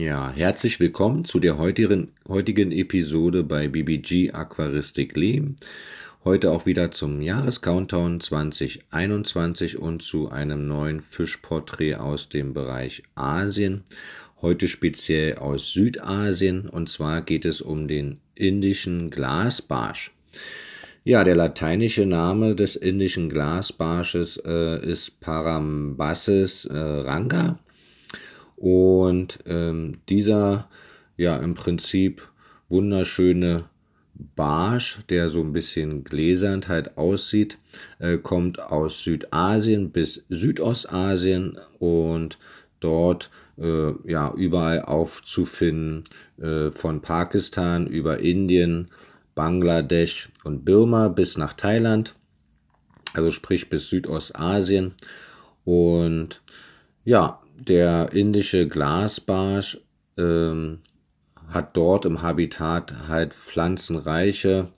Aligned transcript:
Ja, 0.00 0.32
herzlich 0.32 0.80
willkommen 0.80 1.26
zu 1.26 1.38
der 1.40 1.58
heutigen, 1.58 2.12
heutigen 2.26 2.72
Episode 2.72 3.42
bei 3.42 3.68
BBG 3.68 4.32
Aquaristik 4.32 5.14
Leben. 5.14 5.56
Heute 6.24 6.52
auch 6.52 6.64
wieder 6.64 6.90
zum 6.90 7.20
Jahrescountdown 7.20 8.18
2021 8.18 9.76
und 9.76 10.00
zu 10.00 10.30
einem 10.30 10.66
neuen 10.66 11.02
Fischporträt 11.02 11.96
aus 11.96 12.30
dem 12.30 12.54
Bereich 12.54 13.02
Asien. 13.14 13.84
Heute 14.40 14.68
speziell 14.68 15.34
aus 15.34 15.70
Südasien 15.70 16.66
und 16.66 16.88
zwar 16.88 17.20
geht 17.20 17.44
es 17.44 17.60
um 17.60 17.86
den 17.86 18.20
indischen 18.34 19.10
Glasbarsch. 19.10 20.12
Ja, 21.04 21.24
der 21.24 21.36
lateinische 21.36 22.06
Name 22.06 22.54
des 22.54 22.74
indischen 22.74 23.28
Glasbarsches 23.28 24.38
äh, 24.46 24.82
ist 24.82 25.20
Parambassis 25.20 26.64
äh, 26.64 26.74
ranga 26.74 27.58
und 28.60 29.38
ähm, 29.46 30.00
dieser, 30.10 30.68
ja, 31.16 31.38
im 31.38 31.54
Prinzip 31.54 32.28
wunderschöne 32.68 33.64
Barsch, 34.36 34.98
der 35.08 35.30
so 35.30 35.40
ein 35.40 35.54
bisschen 35.54 36.04
gläsernd 36.04 36.68
halt 36.68 36.98
aussieht, 36.98 37.56
äh, 38.00 38.18
kommt 38.18 38.60
aus 38.60 39.02
Südasien 39.02 39.92
bis 39.92 40.26
Südostasien 40.28 41.58
und 41.78 42.38
dort 42.80 43.30
äh, 43.56 43.92
ja 44.06 44.34
überall 44.34 44.82
aufzufinden, 44.82 46.04
äh, 46.38 46.70
von 46.70 47.00
Pakistan 47.00 47.86
über 47.86 48.18
Indien, 48.18 48.88
Bangladesch 49.34 50.28
und 50.44 50.66
Birma 50.66 51.08
bis 51.08 51.38
nach 51.38 51.54
Thailand, 51.54 52.14
also 53.14 53.30
sprich 53.30 53.70
bis 53.70 53.88
Südostasien. 53.88 54.92
Und 55.64 56.42
ja, 57.04 57.40
der 57.68 58.12
indische 58.12 58.66
Glasbarsch 58.66 59.78
ähm, 60.16 60.78
hat 61.48 61.76
dort 61.76 62.04
im 62.04 62.22
Habitat 62.22 63.08
halt 63.08 63.34
pflanzenreiche, 63.34 64.68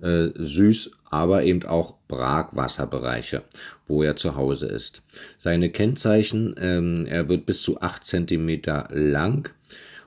äh, 0.00 0.28
süß, 0.34 0.92
aber 1.10 1.42
eben 1.42 1.64
auch 1.64 1.94
Brackwasserbereiche, 2.06 3.42
wo 3.86 4.02
er 4.02 4.16
zu 4.16 4.36
Hause 4.36 4.66
ist. 4.66 5.02
Seine 5.38 5.70
Kennzeichen, 5.70 6.54
ähm, 6.58 7.06
er 7.06 7.28
wird 7.28 7.46
bis 7.46 7.62
zu 7.62 7.80
8 7.80 8.04
cm 8.04 8.60
lang 8.90 9.50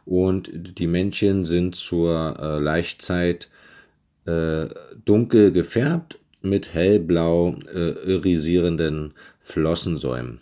und 0.06 0.50
die 0.54 0.88
Männchen 0.88 1.46
sind 1.46 1.76
zur 1.76 2.38
äh, 2.40 2.59
Laichzeit 2.59 3.50
äh, 4.26 4.68
dunkel 5.06 5.52
gefärbt 5.52 6.20
mit 6.42 6.74
hellblau 6.74 7.56
äh, 7.74 7.92
irisierenden 8.14 9.14
Flossensäumen. 9.42 10.42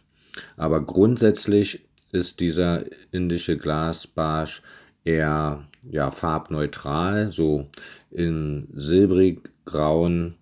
Aber 0.57 0.81
grundsätzlich 0.81 1.85
ist 2.11 2.39
dieser 2.39 2.83
indische 3.11 3.57
Glasbarsch 3.57 4.61
eher 5.03 5.67
ja, 5.89 6.11
farbneutral, 6.11 7.31
so 7.31 7.67
in 8.11 8.67
silbrig-grauen 8.73 10.35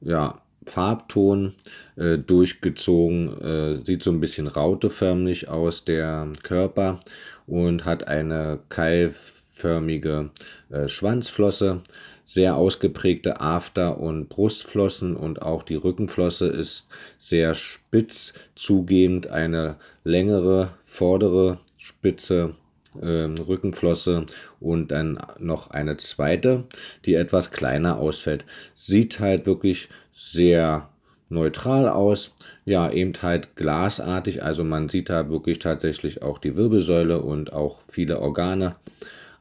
ja, 0.00 0.40
Farbton 0.64 1.54
äh, 1.96 2.18
durchgezogen, 2.18 3.40
äh, 3.40 3.84
sieht 3.84 4.02
so 4.02 4.10
ein 4.10 4.20
bisschen 4.20 4.46
rauteförmig 4.46 5.48
aus, 5.48 5.84
der 5.84 6.28
Körper, 6.42 7.00
und 7.46 7.84
hat 7.84 8.08
eine 8.08 8.60
keilförmige 9.60 10.30
äh, 10.70 10.88
Schwanzflosse 10.88 11.82
sehr 12.24 12.54
ausgeprägte 12.54 13.40
After- 13.40 13.98
und 13.98 14.28
Brustflossen 14.28 15.16
und 15.16 15.42
auch 15.42 15.64
die 15.64 15.74
Rückenflosse 15.74 16.46
ist 16.46 16.86
sehr 17.18 17.54
spitz 17.54 18.34
zugehend, 18.54 19.26
eine 19.28 19.76
längere 20.04 20.70
vordere 20.86 21.58
spitze 21.76 22.54
äh, 23.00 23.06
Rückenflosse 23.06 24.26
und 24.60 24.92
dann 24.92 25.18
noch 25.38 25.70
eine 25.70 25.96
zweite, 25.96 26.64
die 27.04 27.14
etwas 27.14 27.50
kleiner 27.50 27.98
ausfällt. 27.98 28.44
Sieht 28.74 29.18
halt 29.18 29.46
wirklich 29.46 29.88
sehr 30.12 30.88
neutral 31.30 31.88
aus. 31.88 32.34
Ja, 32.64 32.90
eben 32.90 33.14
halt 33.22 33.56
glasartig, 33.56 34.42
also 34.42 34.64
man 34.64 34.88
sieht 34.88 35.08
da 35.08 35.30
wirklich 35.30 35.58
tatsächlich 35.58 36.22
auch 36.22 36.38
die 36.38 36.56
Wirbelsäule 36.56 37.20
und 37.20 37.52
auch 37.52 37.80
viele 37.90 38.20
Organe 38.20 38.74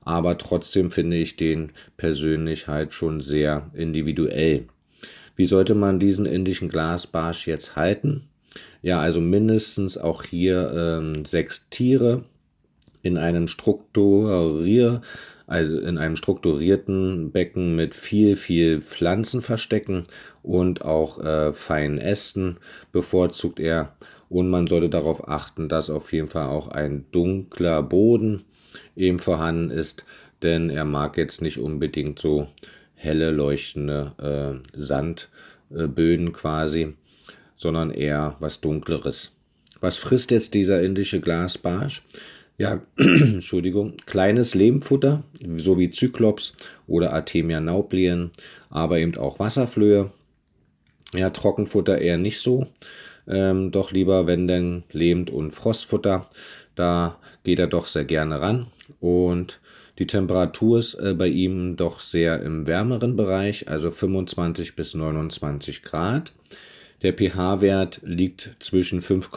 aber 0.01 0.37
trotzdem 0.37 0.91
finde 0.91 1.17
ich 1.17 1.35
den 1.35 1.71
persönlich 1.97 2.67
halt 2.67 2.93
schon 2.93 3.21
sehr 3.21 3.69
individuell. 3.73 4.65
Wie 5.35 5.45
sollte 5.45 5.75
man 5.75 5.99
diesen 5.99 6.25
indischen 6.25 6.69
Glasbarsch 6.69 7.47
jetzt 7.47 7.75
halten? 7.75 8.23
Ja, 8.81 8.99
also 8.99 9.21
mindestens 9.21 9.97
auch 9.97 10.23
hier 10.23 10.71
ähm, 10.75 11.25
sechs 11.25 11.67
Tiere 11.69 12.23
in 13.01 13.17
einem 13.17 13.47
Strukturier, 13.47 15.01
also 15.47 15.79
in 15.79 15.97
einem 15.97 16.15
strukturierten 16.15 17.31
Becken 17.31 17.75
mit 17.75 17.95
viel, 17.95 18.35
viel 18.35 18.81
Pflanzen 18.81 19.41
verstecken 19.41 20.03
und 20.43 20.83
auch 20.83 21.19
äh, 21.23 21.53
feinen 21.53 21.97
Ästen 21.97 22.57
bevorzugt 22.91 23.59
er. 23.59 23.95
Und 24.29 24.49
man 24.49 24.67
sollte 24.67 24.89
darauf 24.89 25.27
achten, 25.27 25.69
dass 25.69 25.89
auf 25.89 26.13
jeden 26.13 26.27
Fall 26.27 26.47
auch 26.47 26.67
ein 26.67 27.05
dunkler 27.11 27.81
Boden 27.81 28.45
eben 28.95 29.19
vorhanden 29.19 29.71
ist, 29.71 30.05
denn 30.41 30.69
er 30.69 30.85
mag 30.85 31.17
jetzt 31.17 31.41
nicht 31.41 31.59
unbedingt 31.59 32.19
so 32.19 32.47
helle 32.95 33.31
leuchtende 33.31 34.61
äh, 34.73 34.79
Sandböden 34.79 36.33
quasi, 36.33 36.95
sondern 37.57 37.91
eher 37.91 38.35
was 38.39 38.61
dunkleres. 38.61 39.31
Was 39.79 39.97
frisst 39.97 40.31
jetzt 40.31 40.53
dieser 40.53 40.81
indische 40.81 41.21
Glasbarsch? 41.21 42.03
Ja, 42.57 42.81
Entschuldigung, 42.97 43.95
kleines 44.05 44.53
Lehmfutter, 44.53 45.23
so 45.57 45.79
wie 45.79 45.89
Zyklops 45.89 46.53
oder 46.87 47.13
Artemia 47.13 47.61
nauplien, 47.61 48.31
aber 48.69 48.99
eben 48.99 49.15
auch 49.15 49.39
Wasserflöhe. 49.39 50.11
Ja, 51.15 51.29
Trockenfutter 51.29 51.99
eher 51.99 52.17
nicht 52.17 52.39
so. 52.39 52.67
Ähm, 53.27 53.71
doch 53.71 53.91
lieber, 53.91 54.27
wenn 54.27 54.47
denn 54.47 54.83
Lehmt- 54.91 55.29
und 55.29 55.51
Frostfutter. 55.55 56.29
Da 56.79 57.17
geht 57.43 57.59
er 57.59 57.67
doch 57.67 57.87
sehr 57.87 58.05
gerne 58.05 58.39
ran 58.39 58.67
und 59.01 59.59
die 59.97 60.07
Temperatur 60.07 60.79
ist 60.79 60.93
äh, 60.93 61.13
bei 61.13 61.27
ihm 61.27 61.75
doch 61.75 61.99
sehr 61.99 62.41
im 62.41 62.67
wärmeren 62.67 63.17
Bereich, 63.17 63.67
also 63.67 63.91
25 63.91 64.77
bis 64.77 64.93
29 64.93 65.83
Grad. 65.83 66.31
Der 67.01 67.11
pH-Wert 67.11 67.99
liegt 68.03 68.51
zwischen, 68.59 69.01
5, 69.01 69.29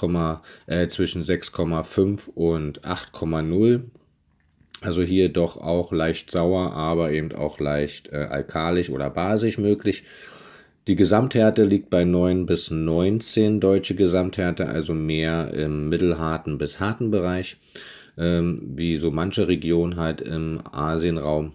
äh, 0.69 0.87
zwischen 0.87 1.25
6,5 1.25 2.29
und 2.29 2.83
8,0. 2.85 3.81
Also 4.81 5.03
hier 5.03 5.29
doch 5.29 5.57
auch 5.57 5.91
leicht 5.91 6.31
sauer, 6.31 6.71
aber 6.75 7.11
eben 7.11 7.33
auch 7.33 7.59
leicht 7.59 8.13
äh, 8.13 8.19
alkalisch 8.19 8.89
oder 8.89 9.11
basisch 9.11 9.59
möglich. 9.59 10.05
Die 10.89 10.97
Gesamthärte 10.97 11.63
liegt 11.65 11.91
bei 11.91 12.05
9 12.05 12.45
bis 12.45 12.73
19 12.73 13.61
deutsche 13.61 13.95
Gesamthärte, 13.95 14.67
also 14.67 14.95
mehr 14.95 15.55
im 15.55 15.89
mittelharten 15.89 16.59
bis 16.59 16.81
harten 16.81 17.13
Bereich, 17.13 17.57
ähm, 18.19 18.61
wie 18.75 18.97
so 18.97 19.13
manche 19.13 19.47
Regionen 19.47 19.97
halt 19.97 20.21
im 20.21 20.61
Asienraum. 20.73 21.53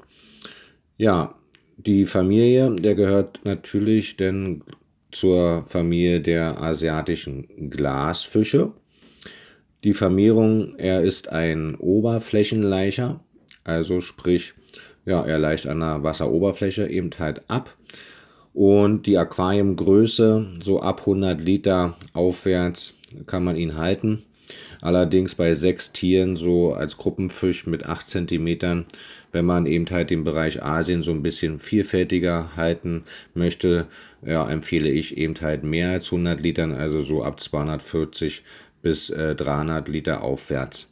Ja, 0.97 1.35
die 1.75 2.05
Familie, 2.05 2.71
der 2.71 2.95
gehört 2.95 3.41
natürlich 3.43 4.15
denn 4.15 4.63
zur 5.11 5.65
Familie 5.67 6.21
der 6.21 6.61
asiatischen 6.61 7.69
Glasfische. 7.69 8.71
Die 9.83 9.93
Vermehrung, 9.93 10.75
er 10.77 11.01
ist 11.01 11.29
ein 11.29 11.75
Oberflächenleicher, 11.75 13.19
also 13.65 13.99
sprich, 13.99 14.53
ja, 15.05 15.25
er 15.25 15.37
leicht 15.37 15.67
an 15.67 15.81
der 15.81 16.03
Wasseroberfläche 16.03 16.87
eben 16.87 17.09
halt 17.19 17.41
ab 17.49 17.75
und 18.57 19.05
die 19.05 19.19
Aquariumgröße, 19.19 20.47
so 20.63 20.81
ab 20.81 21.01
100 21.01 21.39
Liter 21.39 21.95
aufwärts, 22.13 22.95
kann 23.27 23.43
man 23.43 23.55
ihn 23.55 23.77
halten. 23.77 24.23
Allerdings 24.81 25.35
bei 25.35 25.53
sechs 25.53 25.91
Tieren, 25.91 26.35
so 26.35 26.73
als 26.73 26.97
Gruppenfisch 26.97 27.67
mit 27.67 27.85
8 27.85 28.07
cm, 28.07 28.85
wenn 29.31 29.45
man 29.45 29.67
eben 29.67 29.85
halt 29.91 30.09
den 30.09 30.23
Bereich 30.23 30.63
Asien 30.63 31.03
so 31.03 31.11
ein 31.11 31.21
bisschen 31.21 31.59
vielfältiger 31.59 32.55
halten 32.55 33.03
möchte, 33.35 33.85
ja, 34.25 34.49
empfehle 34.49 34.89
ich 34.89 35.17
eben 35.17 35.35
halt 35.39 35.63
mehr 35.63 35.91
als 35.91 36.07
100 36.11 36.41
Litern, 36.41 36.71
also 36.71 37.01
so 37.01 37.23
ab 37.23 37.39
240 37.39 38.41
bis 38.81 39.11
äh, 39.11 39.35
300 39.35 39.87
Liter 39.87 40.23
aufwärts. 40.23 40.87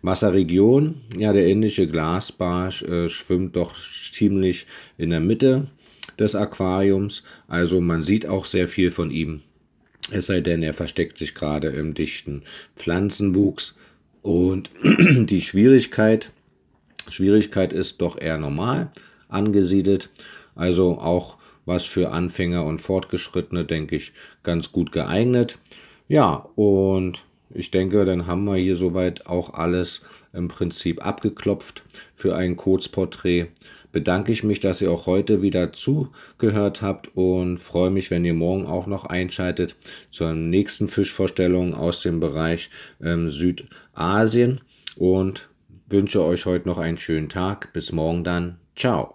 Wasserregion, 0.00 1.02
ja, 1.18 1.34
der 1.34 1.48
indische 1.48 1.86
Glasbarsch 1.86 2.82
äh, 2.82 3.10
schwimmt 3.10 3.56
doch 3.56 3.74
ziemlich 4.10 4.66
in 4.96 5.10
der 5.10 5.20
Mitte 5.20 5.66
des 6.18 6.34
Aquariums. 6.34 7.22
Also 7.48 7.80
man 7.80 8.02
sieht 8.02 8.26
auch 8.26 8.46
sehr 8.46 8.68
viel 8.68 8.90
von 8.90 9.10
ihm. 9.10 9.42
Es 10.10 10.26
sei 10.26 10.40
denn, 10.40 10.62
er 10.62 10.74
versteckt 10.74 11.18
sich 11.18 11.34
gerade 11.34 11.68
im 11.68 11.94
dichten 11.94 12.42
Pflanzenwuchs. 12.76 13.74
Und 14.22 14.70
die 14.82 15.40
Schwierigkeit, 15.40 16.32
Schwierigkeit 17.08 17.72
ist 17.72 18.00
doch 18.00 18.20
eher 18.20 18.38
normal 18.38 18.90
angesiedelt. 19.28 20.10
Also 20.54 20.98
auch 20.98 21.36
was 21.64 21.84
für 21.84 22.10
Anfänger 22.10 22.64
und 22.64 22.80
Fortgeschrittene, 22.80 23.64
denke 23.64 23.96
ich, 23.96 24.12
ganz 24.42 24.72
gut 24.72 24.92
geeignet. 24.92 25.58
Ja, 26.08 26.48
und 26.56 27.24
ich 27.54 27.70
denke, 27.70 28.04
dann 28.04 28.26
haben 28.26 28.44
wir 28.44 28.56
hier 28.56 28.76
soweit 28.76 29.26
auch 29.26 29.54
alles 29.54 30.02
im 30.32 30.48
Prinzip 30.48 31.04
abgeklopft 31.04 31.82
für 32.14 32.36
ein 32.36 32.56
Kurzporträt. 32.56 33.46
Bedanke 33.92 34.32
ich 34.32 34.44
mich, 34.44 34.60
dass 34.60 34.80
ihr 34.80 34.90
auch 34.90 35.06
heute 35.06 35.42
wieder 35.42 35.72
zugehört 35.72 36.82
habt 36.82 37.16
und 37.16 37.58
freue 37.58 37.90
mich, 37.90 38.10
wenn 38.10 38.24
ihr 38.24 38.34
morgen 38.34 38.66
auch 38.66 38.86
noch 38.86 39.04
einschaltet 39.04 39.76
zur 40.10 40.32
nächsten 40.32 40.88
Fischvorstellung 40.88 41.74
aus 41.74 42.00
dem 42.00 42.20
Bereich 42.20 42.70
ähm, 43.02 43.28
Südasien 43.28 44.60
und 44.96 45.48
wünsche 45.88 46.22
euch 46.22 46.46
heute 46.46 46.68
noch 46.68 46.78
einen 46.78 46.98
schönen 46.98 47.28
Tag. 47.28 47.72
Bis 47.72 47.92
morgen 47.92 48.24
dann. 48.24 48.58
Ciao. 48.76 49.14